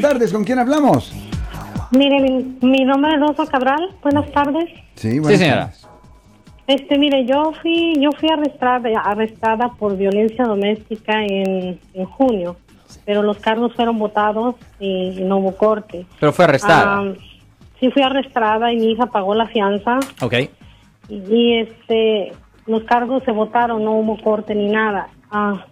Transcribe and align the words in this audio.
Buenas 0.00 0.14
tardes, 0.14 0.32
¿con 0.32 0.44
quién 0.44 0.58
hablamos? 0.58 1.12
Mire, 1.90 2.20
mi, 2.20 2.56
mi 2.62 2.84
nombre 2.86 3.12
es 3.12 3.20
Rosa 3.20 3.44
Cabral. 3.44 3.90
Buenas 4.02 4.32
tardes. 4.32 4.70
Sí, 4.94 5.18
buenas 5.18 5.38
Sí, 5.38 5.44
señora. 5.44 5.64
tardes. 5.66 5.88
Este, 6.68 6.96
mire, 6.98 7.26
yo 7.26 7.52
fui, 7.60 7.92
yo 8.00 8.10
fui 8.12 8.30
arrestada, 8.30 8.88
arrestada 9.04 9.68
por 9.78 9.98
violencia 9.98 10.46
doméstica 10.46 11.22
en, 11.22 11.78
en 11.92 12.04
junio, 12.06 12.56
pero 13.04 13.22
los 13.22 13.36
cargos 13.40 13.74
fueron 13.74 13.98
votados 13.98 14.54
y, 14.78 15.20
no 15.20 15.36
hubo 15.36 15.54
corte. 15.58 16.06
Pero 16.18 16.32
fue 16.32 16.46
arrestada. 16.46 17.00
Ah, 17.00 17.12
sí 17.78 17.90
fui 17.90 18.00
arrestada 18.02 18.72
y 18.72 18.78
mi 18.78 18.92
hija 18.92 19.04
pagó 19.04 19.34
la 19.34 19.48
fianza 19.48 19.98
ok. 20.22 20.34
y, 21.10 21.14
y, 21.28 21.58
este, 21.58 22.32
los 22.66 22.84
cargos 22.84 23.22
se 23.24 23.32
votaron, 23.32 23.84
no 23.84 23.98
hubo 23.98 24.16
corte 24.22 24.54
ni 24.54 24.70
nada. 24.70 25.08
Ah, 25.30 25.66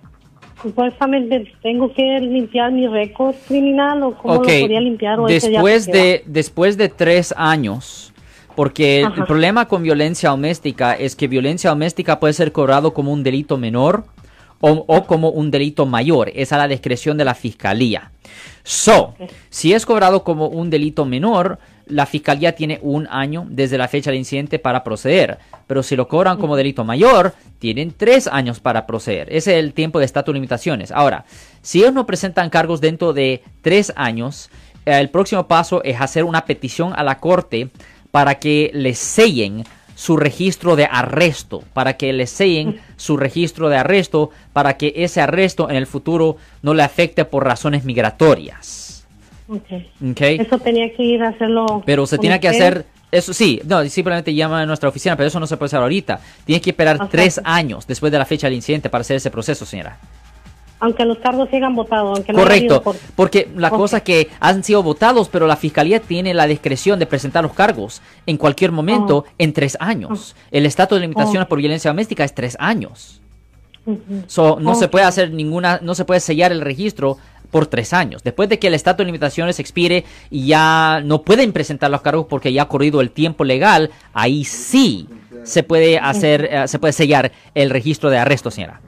supuestamente 0.62 1.52
tengo 1.62 1.92
que 1.92 2.02
limpiar 2.20 2.72
mi 2.72 2.86
récord 2.86 3.34
criminal 3.46 4.02
o 4.02 4.14
cómo 4.16 4.34
lo 4.34 4.40
podría 4.42 4.80
limpiar 4.80 5.20
o 5.20 5.28
ese 5.28 5.50
ya 5.52 5.58
Después 5.62 5.84
se 5.84 5.92
queda? 5.92 6.02
de, 6.02 6.22
después 6.26 6.76
de 6.76 6.88
tres 6.88 7.34
años, 7.36 8.12
porque 8.54 9.00
el- 9.02 9.12
problema 9.24 9.68
con 9.68 9.82
violencia 9.82 10.30
doméstica 10.30 10.94
es 10.94 11.14
que 11.16 11.28
violencia 11.28 11.70
doméstica 11.70 12.18
puede 12.20 12.32
ser 12.32 12.52
cobrado 12.52 12.92
como 12.92 13.12
un 13.12 13.22
delito 13.22 13.56
menor 13.56 14.04
o, 14.60 14.84
o 14.88 15.04
como 15.06 15.30
un 15.30 15.50
delito 15.50 15.86
mayor. 15.86 16.30
Es 16.34 16.52
a 16.52 16.58
la 16.58 16.66
discreción 16.66 17.16
de 17.16 17.24
la 17.24 17.34
fiscalía. 17.34 18.10
So, 18.64 19.14
si 19.48 19.72
es 19.72 19.86
cobrado 19.86 20.24
como 20.24 20.48
un 20.48 20.68
delito 20.70 21.04
menor, 21.04 21.58
la 21.88 22.06
fiscalía 22.06 22.54
tiene 22.54 22.78
un 22.82 23.06
año 23.10 23.46
desde 23.48 23.78
la 23.78 23.88
fecha 23.88 24.10
del 24.10 24.18
incidente 24.18 24.58
para 24.58 24.84
proceder. 24.84 25.38
Pero 25.66 25.82
si 25.82 25.96
lo 25.96 26.08
cobran 26.08 26.38
como 26.38 26.56
delito 26.56 26.84
mayor, 26.84 27.34
tienen 27.58 27.92
tres 27.96 28.26
años 28.26 28.60
para 28.60 28.86
proceder. 28.86 29.28
Ese 29.30 29.52
es 29.52 29.64
el 29.64 29.74
tiempo 29.74 29.98
de 29.98 30.04
estatus 30.04 30.32
de 30.32 30.38
limitaciones. 30.38 30.92
Ahora, 30.92 31.24
si 31.62 31.80
ellos 31.80 31.92
no 31.92 32.06
presentan 32.06 32.50
cargos 32.50 32.80
dentro 32.80 33.12
de 33.12 33.42
tres 33.62 33.92
años, 33.96 34.50
eh, 34.86 34.98
el 34.98 35.10
próximo 35.10 35.46
paso 35.46 35.82
es 35.84 36.00
hacer 36.00 36.24
una 36.24 36.44
petición 36.44 36.92
a 36.96 37.02
la 37.02 37.18
corte 37.18 37.70
para 38.10 38.38
que 38.38 38.70
les 38.72 38.98
sellen 38.98 39.64
su 39.94 40.16
registro 40.16 40.76
de 40.76 40.84
arresto, 40.84 41.64
para 41.72 41.96
que 41.96 42.12
le 42.12 42.26
sellen 42.28 42.80
su 42.96 43.16
registro 43.16 43.68
de 43.68 43.78
arresto, 43.78 44.30
para 44.52 44.76
que 44.76 44.92
ese 44.96 45.20
arresto 45.20 45.68
en 45.68 45.76
el 45.76 45.88
futuro 45.88 46.36
no 46.62 46.72
le 46.72 46.84
afecte 46.84 47.24
por 47.24 47.44
razones 47.44 47.84
migratorias. 47.84 48.87
Ok. 49.48 49.66
¿ok? 50.10 50.20
Eso 50.20 50.58
tenía 50.58 50.94
que 50.94 51.02
ir 51.02 51.22
a 51.22 51.30
hacerlo. 51.30 51.82
Pero 51.86 52.06
se 52.06 52.18
tiene 52.18 52.38
que 52.38 52.48
hacer, 52.48 52.84
eso 53.10 53.32
sí, 53.32 53.60
no, 53.64 53.84
simplemente 53.86 54.34
llama 54.34 54.60
a 54.60 54.66
nuestra 54.66 54.88
oficina, 54.88 55.16
pero 55.16 55.28
eso 55.28 55.40
no 55.40 55.46
se 55.46 55.56
puede 55.56 55.68
hacer 55.68 55.80
ahorita. 55.80 56.20
Tiene 56.44 56.60
que 56.60 56.70
esperar 56.70 57.08
tres 57.08 57.40
años 57.44 57.86
después 57.86 58.12
de 58.12 58.18
la 58.18 58.26
fecha 58.26 58.46
del 58.46 58.54
incidente 58.54 58.90
para 58.90 59.00
hacer 59.00 59.16
ese 59.16 59.30
proceso, 59.30 59.64
señora. 59.64 59.98
Aunque 60.80 61.04
los 61.04 61.18
cargos 61.18 61.48
sigan 61.50 61.74
votados, 61.74 62.16
aunque 62.18 62.32
no 62.32 62.38
Correcto, 62.38 62.84
porque 63.16 63.48
la 63.56 63.68
cosa 63.70 63.96
es 63.96 64.02
que 64.04 64.28
han 64.38 64.62
sido 64.62 64.84
votados, 64.84 65.28
pero 65.28 65.48
la 65.48 65.56
fiscalía 65.56 65.98
tiene 65.98 66.34
la 66.34 66.46
discreción 66.46 67.00
de 67.00 67.06
presentar 67.06 67.42
los 67.42 67.52
cargos 67.52 68.00
en 68.26 68.36
cualquier 68.36 68.70
momento 68.70 69.24
Oh. 69.26 69.32
en 69.38 69.52
tres 69.52 69.76
años. 69.80 70.36
El 70.52 70.66
estatus 70.66 70.98
de 70.98 71.00
limitaciones 71.02 71.46
Oh. 71.46 71.48
por 71.48 71.58
violencia 71.58 71.90
doméstica 71.90 72.22
es 72.22 72.32
tres 72.32 72.56
años. 72.60 73.20
So, 74.26 74.60
no 74.60 74.74
se 74.74 74.86
puede 74.86 75.06
hacer 75.06 75.32
ninguna, 75.32 75.80
no 75.82 75.94
se 75.94 76.04
puede 76.04 76.20
sellar 76.20 76.52
el 76.52 76.60
registro 76.60 77.16
por 77.50 77.66
tres 77.66 77.92
años. 77.92 78.22
Después 78.22 78.48
de 78.48 78.58
que 78.58 78.68
el 78.68 78.74
estatus 78.74 78.98
de 78.98 79.06
limitaciones 79.06 79.58
expire 79.58 80.04
y 80.30 80.46
ya 80.46 81.00
no 81.04 81.22
pueden 81.22 81.52
presentar 81.52 81.90
los 81.90 82.02
cargos 82.02 82.26
porque 82.28 82.52
ya 82.52 82.62
ha 82.62 82.68
corrido 82.68 83.00
el 83.00 83.10
tiempo 83.10 83.44
legal, 83.44 83.90
ahí 84.12 84.44
sí 84.44 85.08
se 85.44 85.62
puede 85.62 85.98
hacer, 85.98 86.48
eh, 86.50 86.68
se 86.68 86.78
puede 86.78 86.92
sellar 86.92 87.32
el 87.54 87.70
registro 87.70 88.10
de 88.10 88.18
arresto, 88.18 88.50
señora. 88.50 88.80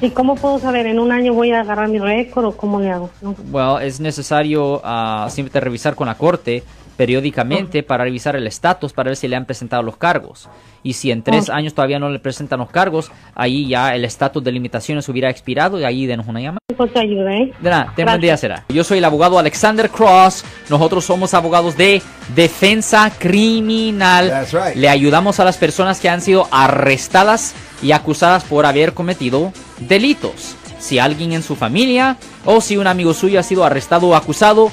¿Y 0.00 0.10
cómo 0.10 0.34
puedo 0.34 0.58
saber? 0.58 0.86
¿En 0.86 0.98
un 0.98 1.12
año 1.12 1.32
voy 1.32 1.52
a 1.52 1.60
agarrar 1.60 1.88
mi 1.88 1.98
récord 1.98 2.44
o 2.44 2.56
cómo 2.56 2.80
le 2.80 2.90
hago? 2.90 3.10
No. 3.20 3.34
Bueno, 3.46 3.78
es 3.78 4.00
necesario 4.00 4.80
ah, 4.84 5.28
simplemente 5.30 5.60
revisar 5.60 5.94
con 5.94 6.08
la 6.08 6.16
corte 6.16 6.64
periódicamente 6.96 7.82
para 7.82 8.04
revisar 8.04 8.36
el 8.36 8.46
estatus 8.46 8.92
para 8.92 9.10
ver 9.10 9.16
si 9.16 9.28
le 9.28 9.36
han 9.36 9.46
presentado 9.46 9.82
los 9.82 9.96
cargos. 9.96 10.48
Y 10.82 10.94
si 10.94 11.10
en 11.12 11.22
tres 11.22 11.48
años 11.48 11.74
todavía 11.74 11.98
no 11.98 12.10
le 12.10 12.18
presentan 12.18 12.58
los 12.58 12.70
cargos, 12.70 13.12
ahí 13.34 13.68
ya 13.68 13.94
el 13.94 14.04
estatus 14.04 14.42
de 14.42 14.50
limitaciones 14.50 15.08
hubiera 15.08 15.30
expirado 15.30 15.78
y 15.78 15.84
ahí 15.84 16.06
denos 16.06 16.26
una 16.26 16.40
llamada. 16.40 16.58
Pues 16.76 16.92
te 16.92 17.00
ayuda, 17.00 17.32
¿eh? 17.36 17.52
De 17.60 17.70
nada, 17.70 17.92
ten 17.94 18.06
buen 18.06 18.20
día, 18.20 18.36
será. 18.36 18.64
Yo 18.68 18.82
soy 18.82 18.98
el 18.98 19.04
abogado 19.04 19.38
Alexander 19.38 19.88
Cross. 19.88 20.44
Nosotros 20.68 21.04
somos 21.04 21.34
abogados 21.34 21.76
de 21.76 22.02
defensa 22.34 23.12
criminal. 23.16 24.28
That's 24.28 24.52
right. 24.52 24.76
Le 24.76 24.88
ayudamos 24.88 25.38
a 25.38 25.44
las 25.44 25.56
personas 25.56 26.00
que 26.00 26.08
han 26.08 26.20
sido 26.20 26.48
arrestadas 26.50 27.54
y 27.82 27.92
acusadas 27.92 28.44
por 28.44 28.66
haber 28.66 28.92
cometido 28.92 29.52
delitos. 29.80 30.56
Si 30.78 30.98
alguien 30.98 31.32
en 31.32 31.44
su 31.44 31.54
familia 31.54 32.16
o 32.44 32.60
si 32.60 32.76
un 32.76 32.88
amigo 32.88 33.14
suyo 33.14 33.38
ha 33.38 33.44
sido 33.44 33.64
arrestado 33.64 34.08
o 34.08 34.16
acusado, 34.16 34.72